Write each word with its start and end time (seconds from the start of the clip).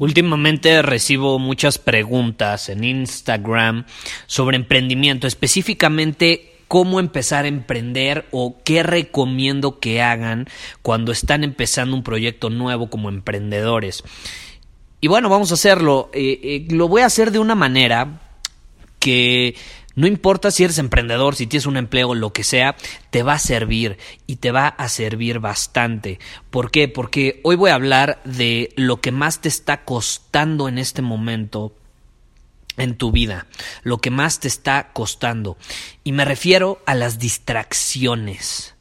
Últimamente 0.00 0.80
recibo 0.80 1.38
muchas 1.38 1.76
preguntas 1.76 2.70
en 2.70 2.84
Instagram 2.84 3.84
sobre 4.24 4.56
emprendimiento, 4.56 5.26
específicamente 5.26 6.56
cómo 6.68 7.00
empezar 7.00 7.44
a 7.44 7.48
emprender 7.48 8.24
o 8.30 8.56
qué 8.64 8.82
recomiendo 8.82 9.78
que 9.78 10.00
hagan 10.00 10.48
cuando 10.80 11.12
están 11.12 11.44
empezando 11.44 11.94
un 11.94 12.02
proyecto 12.02 12.48
nuevo 12.48 12.88
como 12.88 13.10
emprendedores. 13.10 14.02
Y 15.02 15.08
bueno, 15.08 15.28
vamos 15.28 15.50
a 15.50 15.54
hacerlo. 15.54 16.08
Eh, 16.14 16.40
eh, 16.42 16.66
lo 16.70 16.88
voy 16.88 17.02
a 17.02 17.06
hacer 17.06 17.30
de 17.30 17.38
una 17.38 17.54
manera 17.54 18.22
que 19.00 19.54
no 19.94 20.06
importa 20.06 20.50
si 20.50 20.64
eres 20.64 20.78
emprendedor, 20.78 21.34
si 21.34 21.46
tienes 21.46 21.66
un 21.66 21.76
empleo, 21.76 22.14
lo 22.14 22.32
que 22.32 22.44
sea, 22.44 22.76
te 23.10 23.22
va 23.22 23.34
a 23.34 23.38
servir 23.38 23.98
y 24.26 24.36
te 24.36 24.52
va 24.52 24.68
a 24.68 24.88
servir 24.88 25.40
bastante. 25.40 26.18
¿Por 26.50 26.70
qué? 26.70 26.88
Porque 26.88 27.40
hoy 27.42 27.56
voy 27.56 27.70
a 27.70 27.74
hablar 27.74 28.20
de 28.24 28.72
lo 28.76 29.00
que 29.00 29.12
más 29.12 29.40
te 29.40 29.48
está 29.48 29.84
costando 29.84 30.68
en 30.68 30.78
este 30.78 31.02
momento 31.02 31.74
en 32.76 32.96
tu 32.96 33.12
vida, 33.12 33.46
lo 33.82 33.98
que 33.98 34.10
más 34.10 34.40
te 34.40 34.48
está 34.48 34.92
costando. 34.92 35.56
Y 36.04 36.12
me 36.12 36.24
refiero 36.24 36.80
a 36.86 36.94
las 36.94 37.18
distracciones 37.18 38.74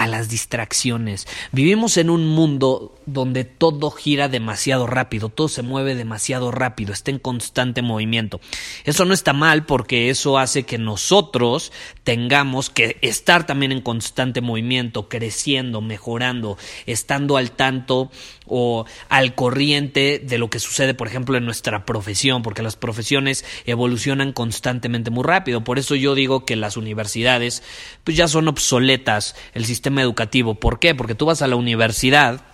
a 0.00 0.06
las 0.06 0.30
distracciones. 0.30 1.28
Vivimos 1.52 1.98
en 1.98 2.08
un 2.08 2.26
mundo 2.26 2.94
donde 3.04 3.44
todo 3.44 3.90
gira 3.90 4.28
demasiado 4.28 4.86
rápido, 4.86 5.28
todo 5.28 5.48
se 5.48 5.60
mueve 5.60 5.94
demasiado 5.94 6.50
rápido, 6.50 6.94
está 6.94 7.10
en 7.10 7.18
constante 7.18 7.82
movimiento. 7.82 8.40
Eso 8.84 9.04
no 9.04 9.12
está 9.12 9.34
mal 9.34 9.66
porque 9.66 10.08
eso 10.08 10.38
hace 10.38 10.62
que 10.62 10.78
nosotros 10.78 11.70
tengamos 12.02 12.70
que 12.70 12.96
estar 13.02 13.44
también 13.44 13.72
en 13.72 13.82
constante 13.82 14.40
movimiento, 14.40 15.10
creciendo, 15.10 15.82
mejorando, 15.82 16.56
estando 16.86 17.36
al 17.36 17.50
tanto 17.50 18.10
o 18.50 18.84
al 19.08 19.34
corriente 19.34 20.18
de 20.18 20.38
lo 20.38 20.50
que 20.50 20.60
sucede, 20.60 20.92
por 20.92 21.06
ejemplo, 21.06 21.36
en 21.38 21.44
nuestra 21.44 21.86
profesión, 21.86 22.42
porque 22.42 22.62
las 22.62 22.76
profesiones 22.76 23.44
evolucionan 23.64 24.32
constantemente 24.32 25.10
muy 25.10 25.24
rápido. 25.24 25.64
Por 25.64 25.78
eso 25.78 25.94
yo 25.94 26.14
digo 26.14 26.44
que 26.44 26.56
las 26.56 26.76
universidades 26.76 27.62
pues 28.04 28.16
ya 28.16 28.28
son 28.28 28.48
obsoletas 28.48 29.36
el 29.54 29.64
sistema 29.64 30.02
educativo. 30.02 30.56
¿Por 30.56 30.78
qué? 30.78 30.94
Porque 30.94 31.14
tú 31.14 31.26
vas 31.26 31.42
a 31.42 31.46
la 31.46 31.56
universidad 31.56 32.44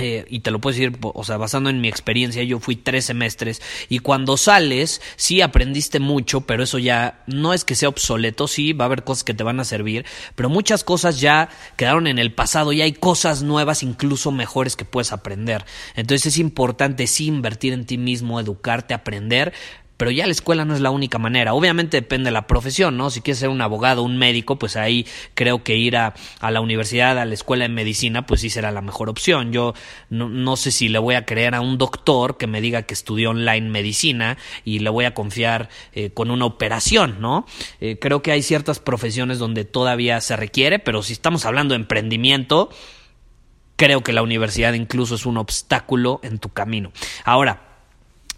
eh, 0.00 0.24
y 0.28 0.40
te 0.40 0.50
lo 0.50 0.60
puedo 0.60 0.74
decir, 0.74 0.98
o 1.00 1.24
sea, 1.24 1.36
basando 1.36 1.70
en 1.70 1.80
mi 1.80 1.88
experiencia, 1.88 2.42
yo 2.42 2.58
fui 2.60 2.76
tres 2.76 3.06
semestres 3.06 3.62
y 3.88 3.98
cuando 4.00 4.36
sales, 4.36 5.00
sí 5.16 5.40
aprendiste 5.40 6.00
mucho, 6.00 6.42
pero 6.42 6.62
eso 6.62 6.78
ya 6.78 7.22
no 7.26 7.52
es 7.52 7.64
que 7.64 7.74
sea 7.74 7.88
obsoleto, 7.88 8.48
sí, 8.48 8.72
va 8.72 8.84
a 8.84 8.86
haber 8.86 9.04
cosas 9.04 9.24
que 9.24 9.34
te 9.34 9.44
van 9.44 9.60
a 9.60 9.64
servir, 9.64 10.04
pero 10.34 10.48
muchas 10.48 10.84
cosas 10.84 11.20
ya 11.20 11.48
quedaron 11.76 12.06
en 12.06 12.18
el 12.18 12.32
pasado 12.32 12.72
y 12.72 12.82
hay 12.82 12.92
cosas 12.92 13.42
nuevas, 13.42 13.82
incluso 13.82 14.30
mejores 14.30 14.76
que 14.76 14.84
puedes 14.84 15.12
aprender. 15.12 15.64
Entonces 15.94 16.26
es 16.26 16.38
importante 16.38 17.06
sí 17.06 17.26
invertir 17.26 17.72
en 17.72 17.86
ti 17.86 17.98
mismo, 17.98 18.40
educarte, 18.40 18.94
aprender, 18.94 19.52
pero 20.00 20.10
ya 20.12 20.24
la 20.24 20.32
escuela 20.32 20.64
no 20.64 20.74
es 20.74 20.80
la 20.80 20.88
única 20.88 21.18
manera. 21.18 21.52
Obviamente 21.52 21.98
depende 21.98 22.28
de 22.28 22.30
la 22.30 22.46
profesión, 22.46 22.96
¿no? 22.96 23.10
Si 23.10 23.20
quieres 23.20 23.38
ser 23.38 23.50
un 23.50 23.60
abogado, 23.60 24.02
un 24.02 24.16
médico, 24.16 24.58
pues 24.58 24.76
ahí 24.76 25.06
creo 25.34 25.62
que 25.62 25.76
ir 25.76 25.94
a, 25.98 26.14
a 26.40 26.50
la 26.50 26.62
universidad, 26.62 27.18
a 27.18 27.26
la 27.26 27.34
escuela 27.34 27.64
de 27.64 27.68
medicina, 27.68 28.24
pues 28.24 28.40
sí 28.40 28.48
será 28.48 28.72
la 28.72 28.80
mejor 28.80 29.10
opción. 29.10 29.52
Yo 29.52 29.74
no, 30.08 30.30
no, 30.30 30.56
sé 30.56 30.70
si 30.70 30.88
le 30.88 30.98
voy 30.98 31.16
a 31.16 31.26
creer 31.26 31.54
a 31.54 31.60
un 31.60 31.76
doctor 31.76 32.38
que 32.38 32.46
me 32.46 32.62
diga 32.62 32.84
que 32.84 32.94
estudió 32.94 33.28
online 33.28 33.68
medicina 33.68 34.38
y 34.64 34.78
le 34.78 34.88
voy 34.88 35.04
a 35.04 35.12
confiar 35.12 35.68
eh, 35.92 36.08
con 36.14 36.30
una 36.30 36.46
operación, 36.46 37.16
¿no? 37.20 37.44
Eh, 37.82 37.98
creo 38.00 38.22
que 38.22 38.32
hay 38.32 38.40
ciertas 38.40 38.78
profesiones 38.78 39.38
donde 39.38 39.66
todavía 39.66 40.18
se 40.22 40.34
requiere, 40.34 40.78
pero 40.78 41.02
si 41.02 41.12
estamos 41.12 41.44
hablando 41.44 41.74
de 41.74 41.80
emprendimiento, 41.80 42.70
creo 43.76 44.02
que 44.02 44.14
la 44.14 44.22
universidad 44.22 44.72
incluso 44.72 45.16
es 45.16 45.26
un 45.26 45.36
obstáculo 45.36 46.20
en 46.22 46.38
tu 46.38 46.48
camino. 46.48 46.90
Ahora, 47.26 47.69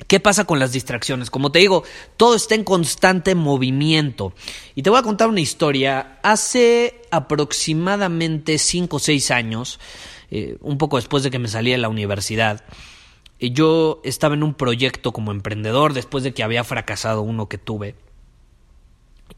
¿Qué 0.07 0.21
pasa 0.21 0.45
con 0.45 0.59
las 0.59 0.73
distracciones? 0.73 1.31
Como 1.31 1.53
te 1.53 1.61
digo, 1.61 1.85
todo 2.17 2.35
está 2.35 2.55
en 2.55 2.65
constante 2.65 3.35
movimiento. 3.35 4.33
Y 4.75 4.83
te 4.83 4.91
voy 4.91 4.99
a 4.99 5.03
contar 5.03 5.29
una 5.29 5.41
historia. 5.41 6.19
Hace 6.23 7.03
aproximadamente 7.11 8.59
5 8.59 8.97
o 8.97 8.99
6 8.99 9.31
años, 9.31 9.81
eh, 10.31 10.57
un 10.61 10.79
poco 10.79 10.97
después 10.97 11.23
de 11.23 11.31
que 11.31 11.39
me 11.39 11.49
salí 11.49 11.71
de 11.71 11.79
la 11.79 11.89
universidad, 11.89 12.65
eh, 13.39 13.51
yo 13.51 14.01
estaba 14.05 14.35
en 14.35 14.43
un 14.43 14.55
proyecto 14.55 15.13
como 15.13 15.31
emprendedor 15.31 15.93
después 15.93 16.25
de 16.25 16.33
que 16.33 16.43
había 16.43 16.65
fracasado 16.65 17.23
uno 17.23 17.49
que 17.49 17.59
tuve. 17.59 17.95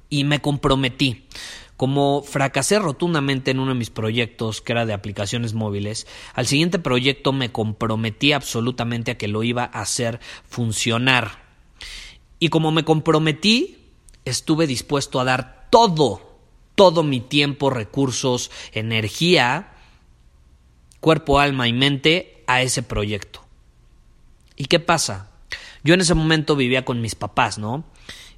Y 0.08 0.24
me 0.24 0.40
comprometí. 0.40 1.26
Como 1.76 2.22
fracasé 2.22 2.78
rotundamente 2.78 3.50
en 3.50 3.58
uno 3.58 3.72
de 3.72 3.78
mis 3.78 3.90
proyectos, 3.90 4.60
que 4.60 4.72
era 4.72 4.86
de 4.86 4.92
aplicaciones 4.92 5.54
móviles, 5.54 6.06
al 6.34 6.46
siguiente 6.46 6.78
proyecto 6.78 7.32
me 7.32 7.50
comprometí 7.50 8.32
absolutamente 8.32 9.12
a 9.12 9.18
que 9.18 9.28
lo 9.28 9.42
iba 9.42 9.64
a 9.64 9.80
hacer 9.80 10.20
funcionar. 10.48 11.42
Y 12.38 12.48
como 12.48 12.70
me 12.70 12.84
comprometí, 12.84 13.78
estuve 14.24 14.66
dispuesto 14.66 15.18
a 15.18 15.24
dar 15.24 15.66
todo, 15.70 16.38
todo 16.74 17.02
mi 17.02 17.20
tiempo, 17.20 17.70
recursos, 17.70 18.50
energía, 18.72 19.72
cuerpo, 21.00 21.40
alma 21.40 21.68
y 21.68 21.72
mente 21.72 22.42
a 22.46 22.62
ese 22.62 22.82
proyecto. 22.82 23.44
¿Y 24.56 24.66
qué 24.66 24.80
pasa? 24.80 25.30
Yo 25.82 25.94
en 25.94 26.00
ese 26.00 26.14
momento 26.14 26.56
vivía 26.56 26.84
con 26.84 27.00
mis 27.00 27.14
papás, 27.14 27.58
¿no? 27.58 27.84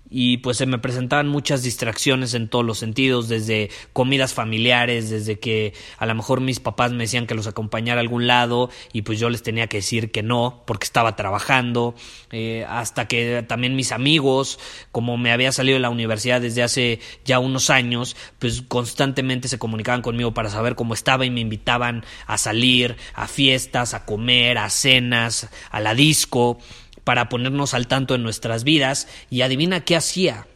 Y 0.09 0.39
pues 0.39 0.57
se 0.57 0.67
me 0.67 0.79
presentaban 0.79 1.29
muchas 1.29 1.63
distracciones 1.63 2.35
en 2.35 2.49
todos 2.49 2.65
los 2.65 2.79
sentidos, 2.79 3.29
desde 3.29 3.71
comidas 3.93 4.35
familiares, 4.35 5.11
desde 5.11 5.39
que 5.39 5.75
a 5.99 6.07
lo 6.07 6.15
mejor 6.15 6.41
mis 6.41 6.61
papás 6.61 6.93
me 6.93 7.05
decían 7.05 7.27
que 7.27 7.35
los 7.35 7.47
acompañara 7.47 8.01
a 8.01 8.03
algún 8.03 8.27
lado 8.27 8.71
y 8.93 9.03
pues 9.03 9.19
yo 9.19 9.31
les 9.31 9.43
tenía 9.43 9.67
que 9.67 9.79
decir 9.79 10.11
que 10.11 10.23
no 10.23 10.63
porque 10.67 10.85
estaba 10.85 11.17
trabajando, 11.17 11.95
eh, 12.31 12.65
hasta 12.69 13.09
que 13.09 13.45
también 13.47 13.77
mis 13.77 13.93
amigos, 13.93 14.59
como 14.93 15.17
me 15.17 15.33
había 15.33 15.53
salido 15.53 15.77
de 15.77 15.81
la 15.81 15.91
universidad 15.91 16.41
desde 16.41 16.63
hace 16.63 17.01
ya 17.25 17.39
unos 17.39 17.71
años, 17.71 18.17
pues 18.39 18.63
constantemente 18.63 19.49
se 19.49 19.59
comunicaban 19.59 20.03
conmigo 20.03 20.35
para 20.35 20.51
saber 20.51 20.75
cómo 20.75 20.95
estaba 20.95 21.25
y 21.25 21.31
me 21.31 21.41
invitaban 21.41 22.05
a 22.27 22.39
salir, 22.39 22.97
a 23.15 23.27
fiestas, 23.27 23.95
a 23.95 24.05
comer, 24.05 24.59
a 24.59 24.71
cenas, 24.71 25.49
a 25.71 25.81
la 25.81 25.95
disco 25.95 26.59
para 27.07 27.29
ponernos 27.29 27.73
al 27.73 27.87
tanto 27.87 28.17
en 28.17 28.25
nuestras 28.25 28.65
vidas 28.65 29.07
y 29.31 29.43
adivina 29.43 29.85
qué 29.85 29.95
hacía. 29.95 30.49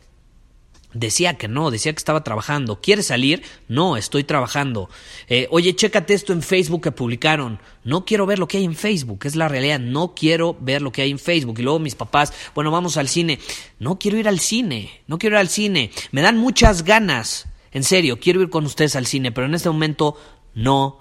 Decía 0.93 1.35
que 1.35 1.47
no, 1.47 1.71
decía 1.71 1.93
que 1.93 1.99
estaba 1.99 2.25
trabajando. 2.25 2.81
¿Quieres 2.81 3.07
salir? 3.07 3.45
No, 3.69 3.97
estoy 3.97 4.25
trabajando. 4.25 4.91
Eh, 5.29 5.47
oye, 5.53 5.77
chécate 5.77 6.13
esto 6.13 6.33
en 6.33 6.43
Facebook 6.43 6.83
que 6.83 6.91
publicaron. 6.91 7.61
No 7.85 8.05
quiero 8.05 8.27
ver 8.27 8.41
lo 8.41 8.49
que 8.49 8.57
hay 8.57 8.65
en 8.65 8.75
Facebook, 8.75 9.21
es 9.27 9.37
la 9.37 9.47
realidad. 9.47 9.79
No 9.79 10.13
quiero 10.17 10.57
ver 10.59 10.83
lo 10.83 10.91
que 10.91 11.03
hay 11.03 11.13
en 11.13 11.21
Facebook. 11.21 11.61
Y 11.61 11.63
luego 11.63 11.79
mis 11.79 11.95
papás, 11.95 12.33
bueno, 12.57 12.73
vamos 12.73 12.97
al 12.97 13.07
cine. 13.07 13.39
No 13.79 14.01
quiero 14.01 14.19
ir 14.19 14.27
al 14.27 14.41
cine, 14.41 15.03
no 15.07 15.19
quiero 15.19 15.37
ir 15.37 15.41
al 15.43 15.49
cine. 15.49 15.93
Me 16.11 16.21
dan 16.21 16.37
muchas 16.37 16.83
ganas. 16.83 17.47
En 17.71 17.85
serio, 17.85 18.19
quiero 18.19 18.43
ir 18.43 18.51
con 18.51 18.67
ustedes 18.67 18.97
al 18.97 19.07
cine, 19.07 19.31
pero 19.31 19.47
en 19.47 19.55
este 19.55 19.71
momento 19.71 20.17
no 20.55 20.99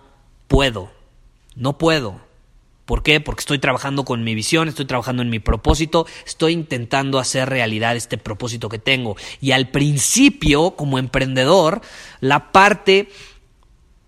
puedo. 0.47 0.91
No 1.55 1.79
puedo. 1.79 2.28
¿Por 2.89 3.03
qué? 3.03 3.19
Porque 3.19 3.41
estoy 3.41 3.59
trabajando 3.59 4.03
con 4.03 4.23
mi 4.23 4.33
visión, 4.33 4.67
estoy 4.67 4.85
trabajando 4.85 5.21
en 5.21 5.29
mi 5.29 5.37
propósito, 5.37 6.07
estoy 6.25 6.53
intentando 6.53 7.19
hacer 7.19 7.47
realidad 7.47 7.95
este 7.95 8.17
propósito 8.17 8.67
que 8.67 8.79
tengo. 8.79 9.15
Y 9.39 9.51
al 9.51 9.69
principio, 9.69 10.71
como 10.71 10.97
emprendedor, 10.97 11.81
la 12.19 12.51
parte 12.51 13.09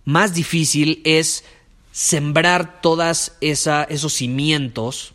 más 0.03 0.33
difícil 0.33 1.03
es 1.05 1.45
sembrar 1.91 2.81
todas 2.81 3.37
esos 3.39 4.13
cimientos 4.13 5.13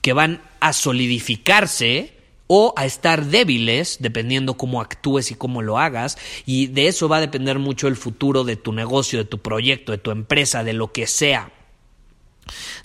que 0.00 0.14
van 0.14 0.40
a 0.60 0.72
solidificarse 0.72 2.14
o 2.46 2.72
a 2.78 2.86
estar 2.86 3.26
débiles, 3.26 3.98
dependiendo 4.00 4.56
cómo 4.56 4.80
actúes 4.80 5.30
y 5.30 5.34
cómo 5.34 5.60
lo 5.60 5.78
hagas, 5.78 6.16
y 6.46 6.68
de 6.68 6.88
eso 6.88 7.10
va 7.10 7.18
a 7.18 7.20
depender 7.20 7.58
mucho 7.58 7.88
el 7.88 7.96
futuro 7.96 8.42
de 8.42 8.56
tu 8.56 8.72
negocio, 8.72 9.18
de 9.18 9.26
tu 9.26 9.42
proyecto, 9.42 9.92
de 9.92 9.98
tu 9.98 10.12
empresa, 10.12 10.64
de 10.64 10.72
lo 10.72 10.92
que 10.92 11.06
sea 11.06 11.52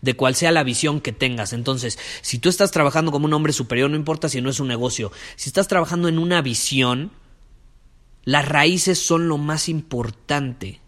de 0.01 0.15
cuál 0.15 0.35
sea 0.35 0.51
la 0.51 0.63
visión 0.63 1.01
que 1.01 1.11
tengas. 1.11 1.53
Entonces, 1.53 1.99
si 2.21 2.39
tú 2.39 2.49
estás 2.49 2.71
trabajando 2.71 3.11
como 3.11 3.25
un 3.25 3.33
hombre 3.33 3.53
superior, 3.53 3.89
no 3.89 3.95
importa 3.95 4.29
si 4.29 4.41
no 4.41 4.49
es 4.49 4.59
un 4.59 4.67
negocio, 4.67 5.11
si 5.35 5.49
estás 5.49 5.67
trabajando 5.67 6.07
en 6.07 6.19
una 6.19 6.41
visión, 6.41 7.11
las 8.23 8.47
raíces 8.47 8.99
son 8.99 9.27
lo 9.27 9.37
más 9.37 9.69
importante 9.69 10.81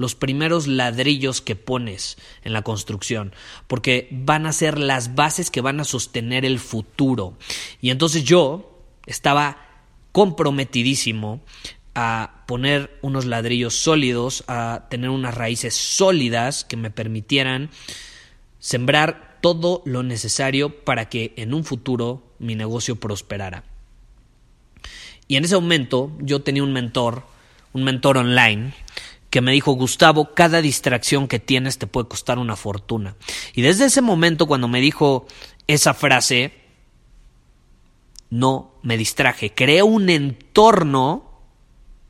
los 0.00 0.14
primeros 0.14 0.66
ladrillos 0.66 1.42
que 1.42 1.56
pones 1.56 2.16
en 2.42 2.54
la 2.54 2.62
construcción, 2.62 3.34
porque 3.66 4.08
van 4.10 4.46
a 4.46 4.52
ser 4.54 4.78
las 4.78 5.14
bases 5.14 5.50
que 5.50 5.60
van 5.60 5.78
a 5.78 5.84
sostener 5.84 6.46
el 6.46 6.58
futuro. 6.58 7.36
Y 7.82 7.90
entonces 7.90 8.24
yo 8.24 8.82
estaba 9.04 9.58
comprometidísimo 10.12 11.42
a 11.94 12.44
poner 12.46 12.98
unos 13.02 13.24
ladrillos 13.24 13.74
sólidos, 13.74 14.44
a 14.46 14.86
tener 14.90 15.10
unas 15.10 15.34
raíces 15.34 15.74
sólidas 15.74 16.64
que 16.64 16.76
me 16.76 16.90
permitieran 16.90 17.70
sembrar 18.58 19.38
todo 19.40 19.82
lo 19.84 20.02
necesario 20.02 20.84
para 20.84 21.08
que 21.08 21.32
en 21.36 21.54
un 21.54 21.64
futuro 21.64 22.22
mi 22.38 22.54
negocio 22.54 22.96
prosperara. 22.96 23.64
Y 25.26 25.36
en 25.36 25.44
ese 25.44 25.54
momento 25.54 26.12
yo 26.20 26.42
tenía 26.42 26.62
un 26.62 26.72
mentor, 26.72 27.24
un 27.72 27.84
mentor 27.84 28.18
online, 28.18 28.74
que 29.30 29.40
me 29.40 29.52
dijo, 29.52 29.72
Gustavo, 29.72 30.34
cada 30.34 30.60
distracción 30.60 31.28
que 31.28 31.38
tienes 31.38 31.78
te 31.78 31.86
puede 31.86 32.08
costar 32.08 32.38
una 32.38 32.56
fortuna. 32.56 33.14
Y 33.54 33.62
desde 33.62 33.84
ese 33.84 34.02
momento, 34.02 34.46
cuando 34.46 34.66
me 34.66 34.80
dijo 34.80 35.26
esa 35.68 35.94
frase, 35.94 36.52
no 38.28 38.74
me 38.82 38.96
distraje. 38.96 39.54
Creé 39.54 39.84
un 39.84 40.10
entorno 40.10 41.29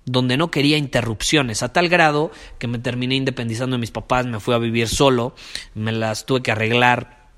donde 0.05 0.37
no 0.37 0.50
quería 0.50 0.76
interrupciones, 0.76 1.62
a 1.62 1.73
tal 1.73 1.88
grado 1.88 2.31
que 2.58 2.67
me 2.67 2.79
terminé 2.79 3.14
independizando 3.14 3.76
de 3.76 3.81
mis 3.81 3.91
papás, 3.91 4.26
me 4.26 4.41
fui 4.41 4.55
a 4.55 4.58
vivir 4.58 4.88
solo, 4.88 5.35
me 5.75 5.93
las 5.93 6.26
tuve 6.26 6.43
que 6.43 6.52
arreglar 6.52 7.29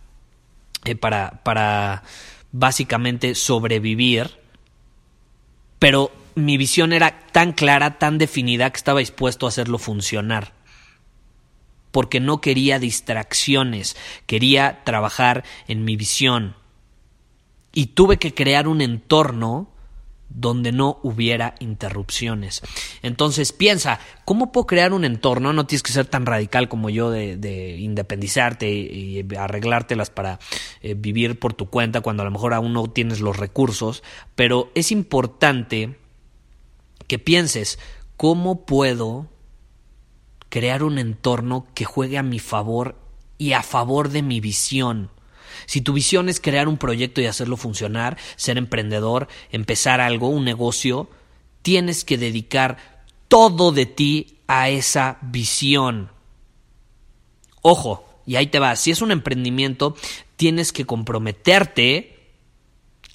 eh, 0.84 0.94
para, 0.94 1.42
para 1.42 2.02
básicamente 2.52 3.34
sobrevivir, 3.34 4.38
pero 5.78 6.12
mi 6.34 6.56
visión 6.56 6.92
era 6.92 7.26
tan 7.32 7.52
clara, 7.52 7.98
tan 7.98 8.18
definida, 8.18 8.70
que 8.70 8.76
estaba 8.76 9.00
dispuesto 9.00 9.46
a 9.46 9.50
hacerlo 9.50 9.78
funcionar. 9.78 10.52
Porque 11.90 12.20
no 12.20 12.40
quería 12.40 12.78
distracciones, 12.78 13.96
quería 14.26 14.82
trabajar 14.84 15.44
en 15.68 15.84
mi 15.84 15.96
visión. 15.96 16.56
Y 17.72 17.86
tuve 17.86 18.18
que 18.18 18.32
crear 18.32 18.66
un 18.66 18.80
entorno 18.80 19.71
donde 20.34 20.72
no 20.72 20.98
hubiera 21.02 21.54
interrupciones. 21.60 22.62
Entonces 23.02 23.52
piensa, 23.52 24.00
¿cómo 24.24 24.52
puedo 24.52 24.66
crear 24.66 24.92
un 24.92 25.04
entorno? 25.04 25.52
No 25.52 25.66
tienes 25.66 25.82
que 25.82 25.92
ser 25.92 26.06
tan 26.06 26.26
radical 26.26 26.68
como 26.68 26.90
yo 26.90 27.10
de, 27.10 27.76
independizarte 27.78 28.70
y, 28.70 29.26
arreglártelas 29.36 30.10
para 30.10 30.38
eh, 30.80 30.94
vivir 30.94 31.38
por 31.38 31.54
tu 31.54 31.68
cuenta 31.68 32.00
cuando 32.00 32.22
a 32.22 32.24
lo 32.24 32.30
mejor 32.30 32.54
aún 32.54 32.72
no 32.72 32.88
tienes 32.88 33.20
los 33.20 33.36
recursos, 33.36 34.02
pero 34.34 34.70
es 34.74 34.90
importante 34.90 35.96
que 37.06 37.18
pienses, 37.18 37.78
¿cómo 38.16 38.64
puedo 38.64 39.28
crear 40.48 40.82
un 40.82 40.98
entorno 40.98 41.66
que 41.74 41.84
juegue 41.84 42.18
a 42.18 42.22
mi 42.22 42.38
favor 42.38 42.96
y 43.38 43.52
a 43.52 43.62
favor 43.62 44.08
de 44.08 44.22
mi 44.22 44.40
visión? 44.40 45.10
Si 45.66 45.80
tu 45.80 45.92
visión 45.92 46.28
es 46.28 46.40
crear 46.40 46.68
un 46.68 46.78
proyecto 46.78 47.20
y 47.20 47.26
hacerlo 47.26 47.56
funcionar, 47.56 48.16
ser 48.36 48.58
emprendedor, 48.58 49.28
empezar 49.50 50.00
algo, 50.00 50.28
un 50.28 50.44
negocio, 50.44 51.08
tienes 51.62 52.04
que 52.04 52.18
dedicar 52.18 52.78
todo 53.28 53.72
de 53.72 53.86
ti 53.86 54.38
a 54.46 54.68
esa 54.68 55.18
visión. 55.22 56.10
Ojo, 57.62 58.04
y 58.26 58.36
ahí 58.36 58.48
te 58.48 58.58
va, 58.58 58.76
si 58.76 58.90
es 58.90 59.02
un 59.02 59.10
emprendimiento, 59.10 59.96
tienes 60.36 60.72
que 60.72 60.84
comprometerte 60.84 62.11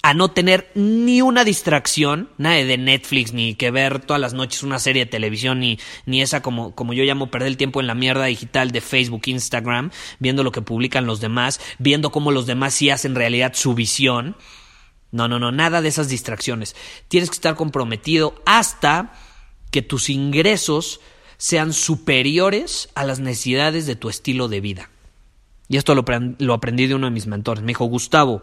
a 0.02 0.14
no 0.14 0.30
tener 0.30 0.70
ni 0.74 1.22
una 1.22 1.44
distracción, 1.44 2.30
nada 2.38 2.56
de 2.56 2.78
Netflix, 2.78 3.32
ni 3.32 3.54
que 3.54 3.70
ver 3.70 4.00
todas 4.00 4.20
las 4.20 4.32
noches 4.32 4.62
una 4.62 4.78
serie 4.78 5.04
de 5.04 5.10
televisión, 5.10 5.58
ni, 5.60 5.78
ni 6.06 6.22
esa 6.22 6.40
como, 6.40 6.74
como 6.74 6.92
yo 6.92 7.04
llamo 7.04 7.30
perder 7.30 7.48
el 7.48 7.56
tiempo 7.56 7.80
en 7.80 7.88
la 7.88 7.94
mierda 7.94 8.26
digital 8.26 8.70
de 8.70 8.80
Facebook, 8.80 9.22
Instagram, 9.26 9.90
viendo 10.20 10.44
lo 10.44 10.52
que 10.52 10.62
publican 10.62 11.06
los 11.06 11.20
demás, 11.20 11.60
viendo 11.78 12.12
cómo 12.12 12.30
los 12.30 12.46
demás 12.46 12.74
sí 12.74 12.90
hacen 12.90 13.16
realidad 13.16 13.52
su 13.54 13.74
visión. 13.74 14.36
No, 15.10 15.26
no, 15.26 15.38
no, 15.38 15.50
nada 15.50 15.82
de 15.82 15.88
esas 15.88 16.08
distracciones. 16.08 16.76
Tienes 17.08 17.30
que 17.30 17.34
estar 17.34 17.56
comprometido 17.56 18.40
hasta 18.46 19.14
que 19.70 19.82
tus 19.82 20.10
ingresos 20.10 21.00
sean 21.38 21.72
superiores 21.72 22.88
a 22.94 23.04
las 23.04 23.18
necesidades 23.18 23.86
de 23.86 23.96
tu 23.96 24.08
estilo 24.08 24.48
de 24.48 24.60
vida. 24.60 24.90
Y 25.68 25.76
esto 25.76 25.94
lo, 25.94 26.04
lo 26.38 26.54
aprendí 26.54 26.86
de 26.86 26.94
uno 26.94 27.06
de 27.06 27.12
mis 27.12 27.26
mentores. 27.26 27.62
Me 27.62 27.68
dijo, 27.68 27.84
Gustavo, 27.84 28.42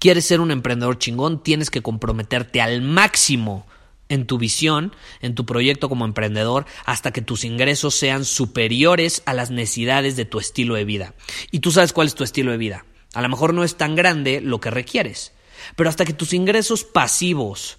quieres 0.00 0.24
ser 0.26 0.40
un 0.40 0.50
emprendedor 0.50 0.98
chingón, 0.98 1.40
tienes 1.42 1.70
que 1.70 1.82
comprometerte 1.82 2.60
al 2.60 2.82
máximo 2.82 3.66
en 4.08 4.26
tu 4.26 4.38
visión, 4.38 4.92
en 5.20 5.36
tu 5.36 5.46
proyecto 5.46 5.88
como 5.88 6.04
emprendedor, 6.04 6.66
hasta 6.84 7.12
que 7.12 7.22
tus 7.22 7.44
ingresos 7.44 7.94
sean 7.94 8.24
superiores 8.24 9.22
a 9.24 9.34
las 9.34 9.52
necesidades 9.52 10.16
de 10.16 10.24
tu 10.24 10.40
estilo 10.40 10.74
de 10.74 10.84
vida. 10.84 11.14
Y 11.52 11.60
tú 11.60 11.70
sabes 11.70 11.92
cuál 11.92 12.08
es 12.08 12.16
tu 12.16 12.24
estilo 12.24 12.50
de 12.50 12.58
vida. 12.58 12.84
A 13.14 13.22
lo 13.22 13.28
mejor 13.28 13.54
no 13.54 13.62
es 13.62 13.76
tan 13.76 13.94
grande 13.94 14.40
lo 14.40 14.60
que 14.60 14.70
requieres, 14.70 15.32
pero 15.76 15.88
hasta 15.88 16.04
que 16.04 16.12
tus 16.12 16.32
ingresos 16.32 16.82
pasivos 16.82 17.78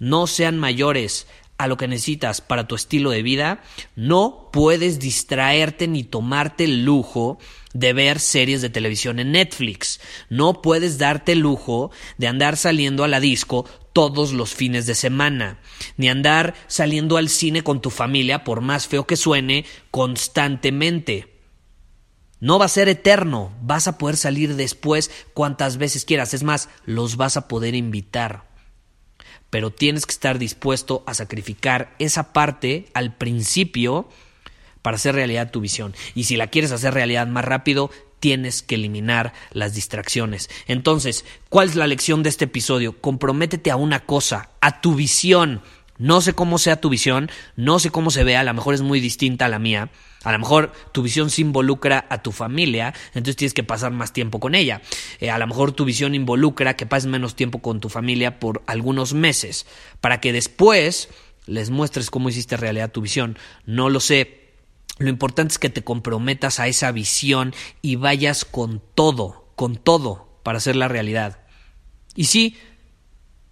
no 0.00 0.26
sean 0.26 0.58
mayores 0.58 1.26
a 1.58 1.66
lo 1.66 1.76
que 1.76 1.88
necesitas 1.88 2.40
para 2.40 2.68
tu 2.68 2.76
estilo 2.76 3.10
de 3.10 3.22
vida, 3.22 3.62
no 3.96 4.48
puedes 4.52 5.00
distraerte 5.00 5.88
ni 5.88 6.04
tomarte 6.04 6.64
el 6.64 6.84
lujo 6.84 7.38
de 7.74 7.92
ver 7.92 8.20
series 8.20 8.62
de 8.62 8.70
televisión 8.70 9.18
en 9.18 9.32
Netflix. 9.32 10.00
No 10.30 10.62
puedes 10.62 10.98
darte 10.98 11.32
el 11.32 11.40
lujo 11.40 11.90
de 12.16 12.28
andar 12.28 12.56
saliendo 12.56 13.02
a 13.02 13.08
la 13.08 13.18
disco 13.18 13.66
todos 13.92 14.32
los 14.32 14.54
fines 14.54 14.86
de 14.86 14.94
semana, 14.94 15.58
ni 15.96 16.08
andar 16.08 16.54
saliendo 16.68 17.16
al 17.16 17.28
cine 17.28 17.62
con 17.62 17.82
tu 17.82 17.90
familia, 17.90 18.44
por 18.44 18.60
más 18.60 18.86
feo 18.86 19.06
que 19.06 19.16
suene, 19.16 19.64
constantemente. 19.90 21.34
No 22.38 22.60
va 22.60 22.66
a 22.66 22.68
ser 22.68 22.88
eterno, 22.88 23.52
vas 23.62 23.88
a 23.88 23.98
poder 23.98 24.16
salir 24.16 24.54
después 24.54 25.10
cuantas 25.34 25.76
veces 25.76 26.04
quieras, 26.04 26.34
es 26.34 26.44
más, 26.44 26.68
los 26.84 27.16
vas 27.16 27.36
a 27.36 27.48
poder 27.48 27.74
invitar 27.74 28.47
pero 29.50 29.70
tienes 29.70 30.06
que 30.06 30.12
estar 30.12 30.38
dispuesto 30.38 31.02
a 31.06 31.14
sacrificar 31.14 31.94
esa 31.98 32.32
parte 32.32 32.86
al 32.94 33.14
principio 33.14 34.08
para 34.82 34.96
hacer 34.96 35.14
realidad 35.14 35.50
tu 35.50 35.60
visión. 35.60 35.94
Y 36.14 36.24
si 36.24 36.36
la 36.36 36.48
quieres 36.48 36.72
hacer 36.72 36.94
realidad 36.94 37.26
más 37.26 37.44
rápido, 37.44 37.90
tienes 38.20 38.62
que 38.62 38.74
eliminar 38.74 39.32
las 39.52 39.74
distracciones. 39.74 40.50
Entonces, 40.66 41.24
¿cuál 41.48 41.68
es 41.68 41.76
la 41.76 41.86
lección 41.86 42.22
de 42.22 42.30
este 42.30 42.46
episodio? 42.46 43.00
Comprométete 43.00 43.70
a 43.70 43.76
una 43.76 44.00
cosa, 44.00 44.50
a 44.60 44.80
tu 44.80 44.94
visión. 44.94 45.62
No 45.98 46.20
sé 46.20 46.32
cómo 46.32 46.58
sea 46.58 46.80
tu 46.80 46.88
visión, 46.88 47.28
no 47.56 47.80
sé 47.80 47.90
cómo 47.90 48.12
se 48.12 48.22
vea, 48.22 48.40
a 48.40 48.44
lo 48.44 48.54
mejor 48.54 48.74
es 48.74 48.82
muy 48.82 49.00
distinta 49.00 49.46
a 49.46 49.48
la 49.48 49.58
mía. 49.58 49.90
A 50.24 50.32
lo 50.32 50.38
mejor 50.38 50.72
tu 50.92 51.02
visión 51.02 51.30
se 51.30 51.40
involucra 51.42 52.06
a 52.08 52.22
tu 52.22 52.32
familia, 52.32 52.94
entonces 53.08 53.36
tienes 53.36 53.54
que 53.54 53.64
pasar 53.64 53.92
más 53.92 54.12
tiempo 54.12 54.38
con 54.40 54.54
ella. 54.54 54.80
Eh, 55.20 55.30
a 55.30 55.38
lo 55.38 55.46
mejor 55.46 55.72
tu 55.72 55.84
visión 55.84 56.14
involucra 56.14 56.76
que 56.76 56.86
pases 56.86 57.08
menos 57.08 57.34
tiempo 57.34 57.60
con 57.60 57.80
tu 57.80 57.88
familia 57.88 58.38
por 58.38 58.62
algunos 58.66 59.12
meses, 59.12 59.66
para 60.00 60.20
que 60.20 60.32
después 60.32 61.08
les 61.46 61.70
muestres 61.70 62.10
cómo 62.10 62.28
hiciste 62.28 62.56
realidad 62.56 62.92
tu 62.92 63.00
visión. 63.00 63.36
No 63.64 63.90
lo 63.90 64.00
sé. 64.00 64.52
Lo 64.98 65.08
importante 65.08 65.52
es 65.52 65.58
que 65.58 65.70
te 65.70 65.84
comprometas 65.84 66.60
a 66.60 66.68
esa 66.68 66.92
visión 66.92 67.54
y 67.82 67.96
vayas 67.96 68.44
con 68.44 68.82
todo, 68.94 69.52
con 69.56 69.76
todo, 69.76 70.40
para 70.42 70.58
hacer 70.58 70.76
la 70.76 70.88
realidad. 70.88 71.40
Y 72.14 72.24
sí, 72.24 72.56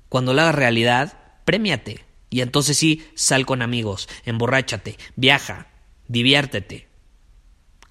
cuando 0.09 0.35
la 0.35 0.43
hagas 0.43 0.55
realidad, 0.57 1.19
premiate 1.45 2.06
y 2.37 2.43
entonces 2.43 2.77
sí, 2.77 3.03
sal 3.15 3.47
con 3.47 3.63
amigos, 3.63 4.11
emborráchate, 4.27 4.99
viaja, 5.15 5.69
diviértete, 6.07 6.87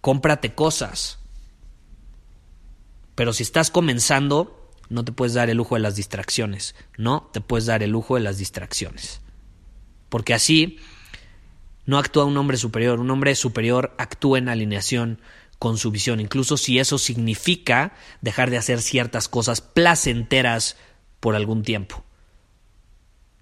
cómprate 0.01 0.53
cosas. 0.53 1.17
Pero 3.15 3.33
si 3.33 3.41
estás 3.41 3.71
comenzando, 3.71 4.71
no 4.87 5.03
te 5.03 5.11
puedes 5.11 5.33
dar 5.33 5.49
el 5.49 5.57
lujo 5.57 5.73
de 5.73 5.81
las 5.81 5.95
distracciones. 5.95 6.75
No 6.95 7.27
te 7.33 7.41
puedes 7.41 7.65
dar 7.65 7.81
el 7.81 7.89
lujo 7.89 8.17
de 8.17 8.21
las 8.21 8.37
distracciones. 8.37 9.19
Porque 10.09 10.35
así 10.35 10.77
no 11.87 11.97
actúa 11.97 12.25
un 12.25 12.37
hombre 12.37 12.57
superior. 12.57 12.99
Un 12.99 13.09
hombre 13.09 13.33
superior 13.33 13.95
actúa 13.97 14.37
en 14.37 14.49
alineación 14.49 15.21
con 15.57 15.79
su 15.79 15.89
visión, 15.89 16.19
incluso 16.19 16.55
si 16.55 16.77
eso 16.77 16.99
significa 16.99 17.95
dejar 18.21 18.51
de 18.51 18.59
hacer 18.59 18.79
ciertas 18.83 19.27
cosas 19.27 19.61
placenteras 19.61 20.77
por 21.19 21.33
algún 21.33 21.63
tiempo 21.63 22.04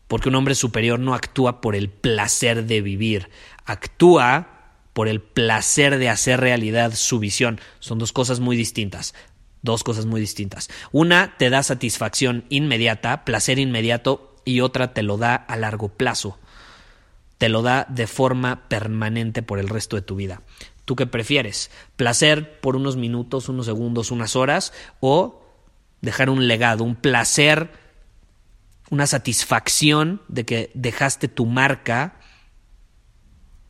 porque 0.08 0.30
un 0.30 0.36
hombre 0.36 0.56
superior 0.56 1.00
no 1.00 1.14
actúa 1.14 1.62
por 1.62 1.76
el 1.76 1.90
placer 1.90 2.66
de 2.66 2.82
vivir, 2.82 3.30
actúa 3.66 4.54
por 4.94 5.08
el 5.08 5.22
placer 5.22 5.98
de 5.98 6.10
hacer 6.10 6.40
realidad 6.40 6.94
su 6.94 7.20
visión. 7.20 7.60
Son 7.80 7.98
dos 7.98 8.12
cosas 8.12 8.40
muy 8.40 8.56
distintas. 8.56 9.14
Dos 9.64 9.84
cosas 9.84 10.06
muy 10.06 10.22
distintas. 10.22 10.70
Una 10.92 11.36
te 11.38 11.50
da 11.50 11.64
satisfacción 11.64 12.46
inmediata, 12.50 13.26
placer 13.26 13.60
inmediato, 13.60 14.36
y 14.46 14.60
otra 14.62 14.94
te 14.94 15.04
lo 15.04 15.18
da 15.18 15.36
a 15.36 15.56
largo 15.56 15.90
plazo. 15.90 16.38
Te 17.38 17.50
lo 17.50 17.62
da 17.62 17.86
de 17.90 18.08
forma 18.08 18.68
permanente 18.68 19.42
por 19.42 19.60
el 19.60 19.70
resto 19.70 19.96
de 19.96 20.02
tu 20.02 20.16
vida. 20.16 20.42
¿Tú 20.86 20.96
qué 20.96 21.08
prefieres? 21.08 21.72
¿Placer 21.96 22.60
por 22.60 22.76
unos 22.76 22.98
minutos, 22.98 23.48
unos 23.48 23.66
segundos, 23.66 24.12
unas 24.12 24.36
horas? 24.36 24.74
¿O 25.00 25.42
dejar 26.02 26.30
un 26.30 26.48
legado, 26.48 26.84
un 26.84 26.96
placer, 26.96 27.72
una 28.90 29.08
satisfacción 29.08 30.22
de 30.28 30.46
que 30.46 30.72
dejaste 30.74 31.28
tu 31.28 31.46
marca 31.46 32.20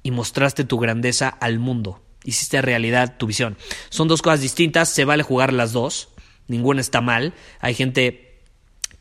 y 0.02 0.12
mostraste 0.12 0.64
tu 0.64 0.80
grandeza 0.80 1.30
al 1.30 1.60
mundo? 1.60 2.04
Hiciste 2.24 2.62
realidad 2.62 3.18
tu 3.18 3.28
visión. 3.28 3.58
Son 3.90 4.08
dos 4.08 4.22
cosas 4.22 4.42
distintas, 4.42 4.90
se 4.90 5.06
vale 5.06 5.24
jugar 5.24 5.54
las 5.54 5.74
dos, 5.74 6.10
ninguna 6.48 6.82
está 6.82 7.02
mal. 7.02 7.34
Hay 7.60 7.74
gente 7.74 8.34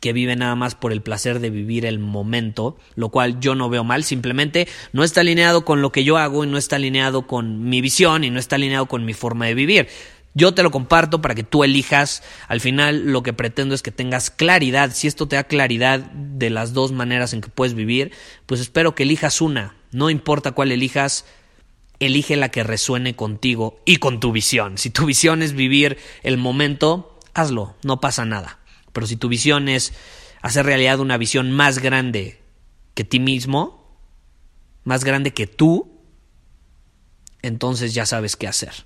que 0.03 0.11
vive 0.11 0.35
nada 0.35 0.53
más 0.55 0.75
por 0.75 0.91
el 0.91 1.01
placer 1.01 1.39
de 1.39 1.49
vivir 1.49 1.85
el 1.85 1.97
momento, 1.97 2.77
lo 2.95 3.07
cual 3.07 3.39
yo 3.39 3.55
no 3.55 3.69
veo 3.69 3.85
mal, 3.85 4.03
simplemente 4.03 4.67
no 4.91 5.05
está 5.05 5.21
alineado 5.21 5.63
con 5.63 5.81
lo 5.81 5.93
que 5.93 6.03
yo 6.03 6.17
hago 6.17 6.43
y 6.43 6.47
no 6.47 6.57
está 6.57 6.75
alineado 6.75 7.25
con 7.25 7.69
mi 7.69 7.79
visión 7.79 8.25
y 8.25 8.29
no 8.29 8.37
está 8.37 8.57
alineado 8.57 8.87
con 8.87 9.05
mi 9.05 9.13
forma 9.13 9.45
de 9.45 9.53
vivir. 9.53 9.87
Yo 10.35 10.53
te 10.53 10.63
lo 10.63 10.71
comparto 10.71 11.21
para 11.21 11.35
que 11.35 11.43
tú 11.43 11.63
elijas. 11.63 12.23
Al 12.47 12.59
final 12.59 13.11
lo 13.11 13.21
que 13.21 13.33
pretendo 13.33 13.75
es 13.75 13.83
que 13.83 13.91
tengas 13.91 14.31
claridad. 14.31 14.91
Si 14.93 15.07
esto 15.07 15.27
te 15.27 15.35
da 15.35 15.43
claridad 15.43 15.99
de 15.99 16.49
las 16.49 16.73
dos 16.73 16.91
maneras 16.91 17.33
en 17.33 17.41
que 17.41 17.49
puedes 17.49 17.75
vivir, 17.75 18.11
pues 18.45 18.59
espero 18.59 18.95
que 18.95 19.03
elijas 19.03 19.41
una. 19.41 19.75
No 19.91 20.09
importa 20.09 20.53
cuál 20.53 20.71
elijas, 20.71 21.25
elige 21.99 22.35
la 22.35 22.49
que 22.49 22.63
resuene 22.63 23.15
contigo 23.15 23.79
y 23.85 23.97
con 23.97 24.19
tu 24.19 24.31
visión. 24.31 24.77
Si 24.77 24.89
tu 24.89 25.05
visión 25.05 25.43
es 25.43 25.53
vivir 25.53 25.97
el 26.23 26.37
momento, 26.37 27.19
hazlo, 27.35 27.75
no 27.83 28.01
pasa 28.01 28.25
nada. 28.25 28.59
Pero 28.91 29.05
si 29.05 29.15
tu 29.15 29.27
visión 29.27 29.69
es 29.69 29.93
hacer 30.41 30.65
realidad 30.65 30.99
una 30.99 31.17
visión 31.17 31.51
más 31.51 31.79
grande 31.79 32.41
que 32.95 33.03
ti 33.03 33.19
mismo, 33.19 33.97
más 34.83 35.03
grande 35.03 35.31
que 35.33 35.45
tú, 35.45 36.01
entonces 37.43 37.93
ya 37.93 38.05
sabes 38.07 38.35
qué 38.35 38.47
hacer. 38.47 38.85